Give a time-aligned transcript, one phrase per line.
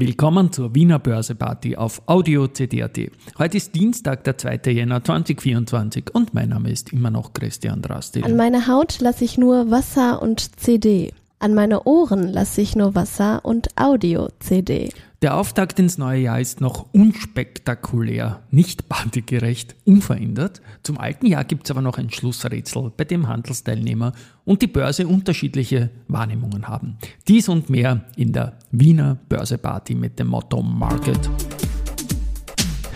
[0.00, 2.98] Willkommen zur Wiener Börseparty auf Audio CD.at.
[3.38, 4.72] Heute ist Dienstag, der 2.
[4.72, 8.24] Jänner 2024 und mein Name ist immer noch Christian Drastil.
[8.24, 11.12] An meine Haut lasse ich nur Wasser und CD.
[11.38, 14.88] An meine Ohren lasse ich nur Wasser und Audio-CD.
[15.22, 20.62] Der Auftakt ins neue Jahr ist noch unspektakulär, nicht partygerecht, unverändert.
[20.82, 24.14] Zum alten Jahr gibt es aber noch ein Schlussrätsel, bei dem Handelsteilnehmer
[24.46, 26.96] und die Börse unterschiedliche Wahrnehmungen haben.
[27.28, 31.28] Dies und mehr in der Wiener Börseparty mit dem Motto Market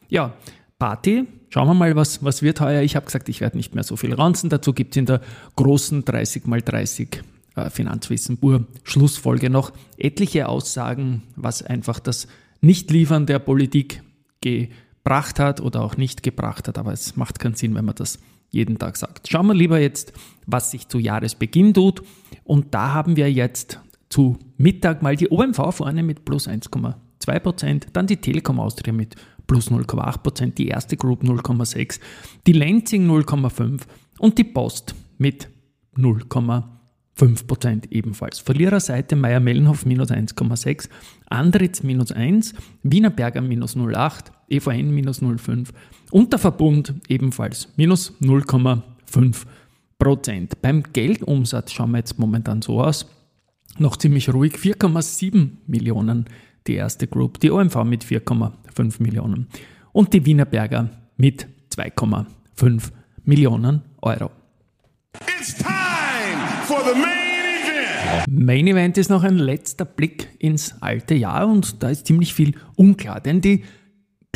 [0.08, 0.34] Ja,
[0.78, 1.26] Party.
[1.56, 2.82] Schauen wir mal, was, was wird heuer.
[2.82, 4.50] Ich habe gesagt, ich werde nicht mehr so viel ranzen.
[4.50, 5.22] Dazu gibt es in der
[5.56, 7.20] großen 30x30
[7.54, 12.28] äh, Finanzwissen-Bur Schlussfolge noch etliche Aussagen, was einfach das
[12.60, 14.02] Nichtliefern der Politik
[14.42, 16.76] gebracht hat oder auch nicht gebracht hat.
[16.76, 18.18] Aber es macht keinen Sinn, wenn man das
[18.50, 19.26] jeden Tag sagt.
[19.30, 20.12] Schauen wir lieber jetzt,
[20.44, 22.02] was sich zu Jahresbeginn tut.
[22.44, 26.96] Und da haben wir jetzt zu Mittag mal die OMV vorne mit plus 1,5.
[27.26, 32.00] 2%, dann die Telekom Austria mit plus 0,8%, die erste Group 0,6%,
[32.46, 33.82] die Lenzing 0,5%
[34.18, 35.48] und die Post mit
[35.96, 38.38] 0,5% ebenfalls.
[38.40, 40.88] Verliererseite Meier Mellenhof minus 1,6%,
[41.26, 45.68] Andritz minus 1, Wienerberger minus 0,8%, EVN minus 0,5%
[46.10, 49.46] und der Verbund ebenfalls minus 0,5%.
[49.98, 50.60] Prozent.
[50.60, 53.06] Beim Geldumsatz schauen wir jetzt momentan so aus,
[53.78, 56.26] noch ziemlich ruhig, 4,7 Millionen
[56.68, 59.48] die erste Group, die OMV mit 4,5 Millionen
[59.92, 62.90] und die Wiener Berger mit 2,5
[63.24, 64.30] Millionen Euro.
[65.38, 67.06] It's time for the main
[67.64, 68.28] event.
[68.28, 72.54] Main Event ist noch ein letzter Blick ins alte Jahr und da ist ziemlich viel
[72.76, 73.64] unklar, denn die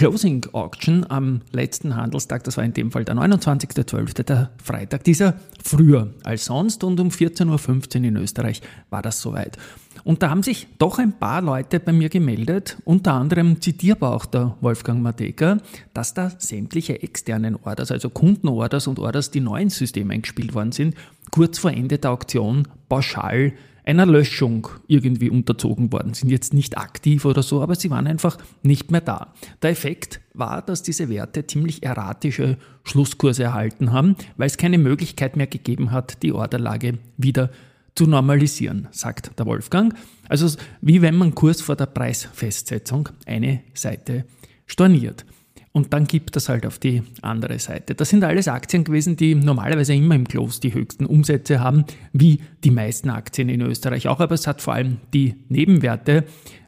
[0.00, 5.34] Closing Auction am letzten Handelstag, das war in dem Fall der 29.12., der Freitag, dieser
[5.62, 9.58] früher als sonst und um 14.15 Uhr in Österreich war das soweit.
[10.04, 14.26] Und da haben sich doch ein paar Leute bei mir gemeldet, unter anderem zitierbar auch
[14.26, 15.58] der Wolfgang Mateka,
[15.94, 20.72] dass da sämtliche externen Orders, also Kundenorders und Orders, die neu ins System eingespielt worden
[20.72, 20.94] sind,
[21.30, 23.52] kurz vor Ende der Auktion pauschal
[23.84, 26.30] einer Löschung irgendwie unterzogen worden sind.
[26.30, 29.32] Jetzt nicht aktiv oder so, aber sie waren einfach nicht mehr da.
[29.62, 35.36] Der Effekt war, dass diese Werte ziemlich erratische Schlusskurse erhalten haben, weil es keine Möglichkeit
[35.36, 39.94] mehr gegeben hat, die Orderlage wieder zu normalisieren, sagt der Wolfgang.
[40.28, 44.24] Also wie wenn man kurz vor der Preisfestsetzung eine Seite
[44.66, 45.24] storniert.
[45.72, 47.94] Und dann gibt es halt auf die andere Seite.
[47.94, 52.40] Das sind alles Aktien gewesen, die normalerweise immer im Close die höchsten Umsätze haben, wie
[52.64, 54.18] die meisten Aktien in Österreich auch.
[54.18, 56.24] Aber es hat vor allem die Nebenwerte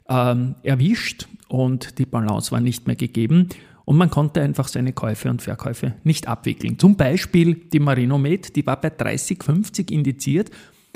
[0.09, 3.49] ähm, erwischt und die Balance war nicht mehr gegeben.
[3.85, 6.79] Und man konnte einfach seine Käufe und Verkäufe nicht abwickeln.
[6.79, 10.51] Zum Beispiel die Marinomed, die war bei 30,50 indiziert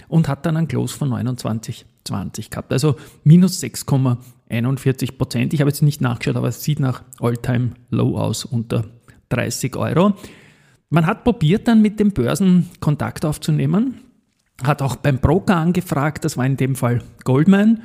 [0.09, 2.72] und hat dann einen Close von 29,20 gehabt.
[2.72, 5.55] Also minus 6,41 Prozent.
[5.55, 8.84] Ich habe jetzt nicht nachgeschaut, aber es sieht nach All-Time Low aus unter
[9.31, 10.15] 30 Euro.
[10.89, 13.97] Man hat probiert dann mit dem Börsen Kontakt aufzunehmen,
[14.62, 17.83] hat auch beim Broker angefragt, das war in dem Fall Goldman.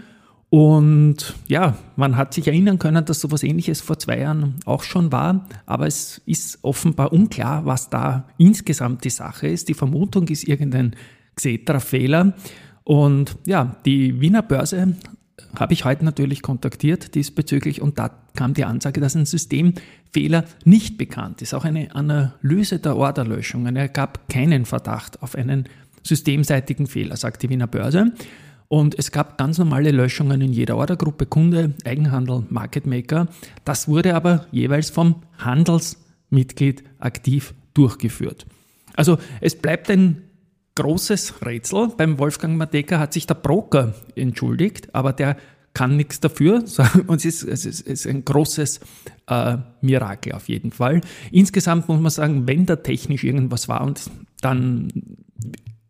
[0.50, 5.12] Und ja, man hat sich erinnern können, dass sowas ähnliches vor zwei Jahren auch schon
[5.12, 9.70] war, aber es ist offenbar unklar, was da insgesamt die Sache ist.
[9.70, 10.96] Die Vermutung ist irgendein
[11.36, 12.34] Xetra-Fehler.
[12.84, 14.96] Und ja, die Wiener Börse
[15.56, 20.98] habe ich heute natürlich kontaktiert diesbezüglich und da kam die Ansage, dass ein Systemfehler nicht
[20.98, 21.54] bekannt ist.
[21.54, 25.68] Auch eine Analyse der Orderlöschungen ergab keinen Verdacht auf einen
[26.04, 28.14] systemseitigen Fehler, sagt die Wiener Börse.
[28.68, 33.28] Und es gab ganz normale Löschungen in jeder Ordergruppe, Kunde, Eigenhandel, Market Maker.
[33.66, 38.46] Das wurde aber jeweils vom Handelsmitglied aktiv durchgeführt.
[38.96, 40.24] Also es bleibt ein
[40.82, 41.90] großes Rätsel.
[41.96, 45.38] Beim Wolfgang Mateka hat sich der Broker entschuldigt, aber der
[45.74, 46.64] kann nichts dafür.
[47.08, 48.80] Und es ist, es ist, es ist ein großes
[49.28, 51.02] äh, Mirakel auf jeden Fall.
[51.32, 54.10] Insgesamt muss man sagen, wenn da technisch irgendwas war, und
[54.42, 54.90] dann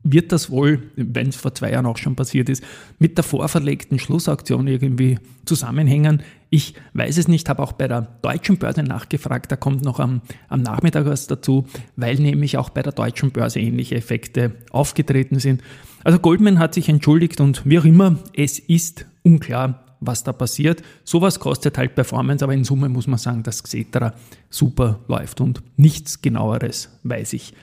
[0.03, 2.63] wird das wohl, wenn es vor zwei Jahren auch schon passiert ist,
[3.00, 6.24] mit der vorverlegten Schlussauktion irgendwie zusammenhängen.
[6.50, 10.21] Ich weiß es nicht, habe auch bei der deutschen Börse nachgefragt, da kommt noch am,
[10.50, 11.65] am Nachmittag was dazu,
[11.95, 15.62] weil nämlich auch bei der deutschen Börse ähnliche Effekte aufgetreten sind.
[16.04, 20.81] Also Goldman hat sich entschuldigt und wie auch immer, es ist unklar, was da passiert.
[21.04, 24.15] Sowas kostet halt Performance, aber in Summe muss man sagen, dass Xetra
[24.50, 27.54] super läuft und nichts genaueres weiß ich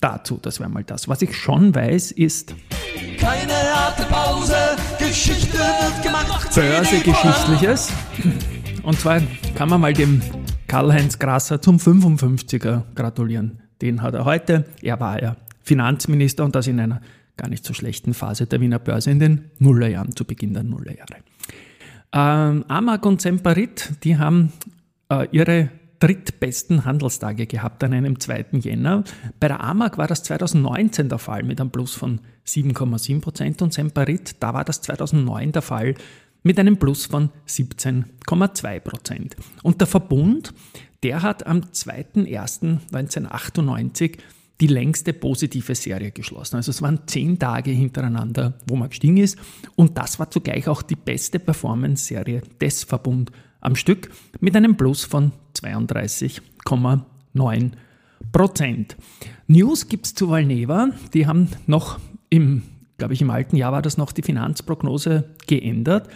[0.00, 0.38] dazu.
[0.40, 1.08] Das wäre mal das.
[1.08, 2.54] Was ich schon weiß, ist.
[3.18, 4.54] Keine harte Pause,
[4.98, 6.54] Geschichte wird gemacht.
[6.54, 7.92] Börsegeschichtliches.
[8.82, 9.20] Und zwar
[9.54, 10.22] kann man mal dem
[10.68, 13.62] Karl-Heinz Grasser zum 55er gratulieren.
[13.82, 14.64] Den hat er heute.
[14.82, 17.00] Er war ja Finanzminister und das in einer
[17.36, 21.16] gar nicht so schlechten Phase der Wiener Börse in den Nullerjahren, zu Beginn der Nullerjahre.
[22.12, 24.52] Ähm, Amag und Semperit, die haben
[25.10, 28.46] äh, ihre drittbesten Handelstage gehabt an einem 2.
[28.52, 29.04] Jänner.
[29.40, 33.72] Bei der AMAG war das 2019 der Fall mit einem Plus von 7,7 Prozent und
[33.72, 35.94] Semperit, da war das 2009 der Fall
[36.42, 39.36] mit einem Plus von 17,2 Prozent.
[39.62, 40.52] Und der Verbund,
[41.02, 44.18] der hat am 2.1.1998
[44.60, 46.56] die längste positive Serie geschlossen.
[46.56, 49.38] Also es waren zehn Tage hintereinander, wo man gestiegen ist.
[49.74, 53.32] Und das war zugleich auch die beste Performance-Serie des Verbund
[53.66, 57.70] am Stück mit einem Plus von 32,9
[58.30, 58.96] Prozent.
[59.48, 60.90] News gibt es zu Valneva.
[61.12, 61.98] Die haben noch
[62.30, 62.62] im,
[62.96, 66.08] glaube ich, im alten Jahr war das noch die Finanzprognose geändert.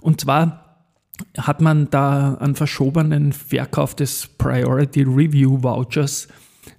[0.00, 0.84] Und zwar
[1.36, 6.28] hat man da einen verschobenen Verkauf des Priority Review Vouchers,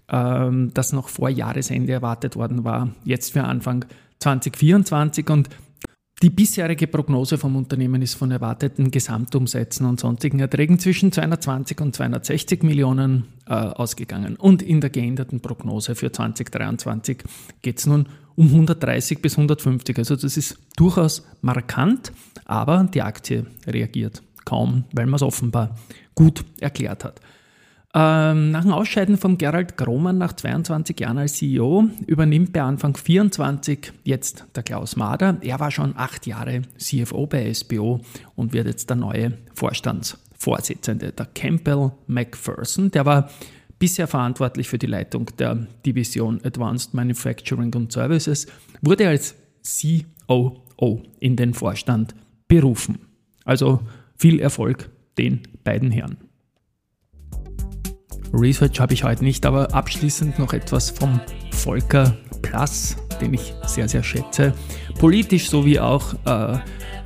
[0.09, 3.83] ähm, das noch vor Jahresende erwartet worden war, jetzt für Anfang
[4.19, 5.29] 2024.
[5.29, 5.49] Und
[6.23, 11.93] die bisherige Prognose vom Unternehmen ist von erwarteten Gesamtumsätzen und sonstigen Erträgen zwischen 220 und
[11.93, 14.37] 260 Millionen äh, ausgegangen.
[14.37, 17.17] Und in der geänderten Prognose für 2023
[17.61, 19.97] geht es nun um 130 bis 150.
[19.97, 22.13] Also das ist durchaus markant,
[22.45, 25.77] aber die Aktie reagiert kaum, weil man es offenbar
[26.15, 27.19] gut erklärt hat.
[27.95, 32.97] Ähm, nach dem Ausscheiden von Gerald Grohmann nach 22 Jahren als CEO übernimmt bei Anfang
[32.97, 35.37] 24 jetzt der Klaus Mader.
[35.41, 38.01] Er war schon acht Jahre CFO bei SBO
[38.35, 41.11] und wird jetzt der neue Vorstandsvorsitzende.
[41.11, 43.29] Der Campbell McPherson, der war
[43.77, 48.47] bisher verantwortlich für die Leitung der Division Advanced Manufacturing and Services,
[48.81, 52.15] wurde als COO in den Vorstand
[52.47, 52.97] berufen.
[53.45, 53.81] Also
[54.17, 54.89] viel Erfolg
[55.19, 56.17] den beiden Herren.
[58.33, 61.19] Research habe ich heute nicht, aber abschließend noch etwas vom
[61.51, 64.53] Volker Plass, den ich sehr, sehr schätze.
[64.99, 66.57] Politisch sowie auch äh,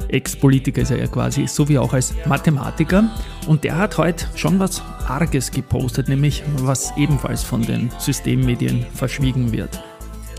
[0.10, 3.10] Ex-Politiker ist er ja quasi, sowie auch als Mathematiker.
[3.48, 9.52] Und der hat heute schon was Arges gepostet, nämlich was ebenfalls von den Systemmedien verschwiegen
[9.52, 9.82] wird.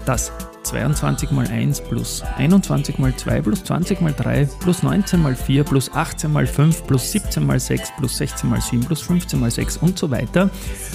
[0.09, 0.33] Das
[0.63, 5.65] 22 mal 1 plus 21 mal 2 plus 20 mal 3 plus 19 mal 4
[5.65, 9.51] plus 18 mal 5 plus 17 mal 6 plus 16 mal 7 plus 15 mal
[9.51, 10.49] 6 und so weiter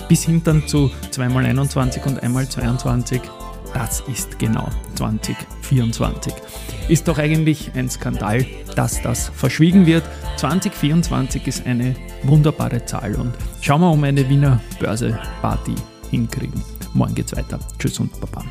[0.09, 3.21] bis hin dann zu 2 mal 21 und 1 mal 22.
[3.75, 6.33] Das ist genau 2024.
[6.87, 10.05] Ist doch eigentlich ein Skandal, dass das verschwiegen wird.
[10.37, 15.75] 2024 ist eine wunderbare Zahl und schauen wir um eine Wiener Börse Party
[16.09, 16.63] hinkriegen.
[16.95, 17.59] Morgen geht's weiter.
[17.77, 18.43] Tschüss und Baba.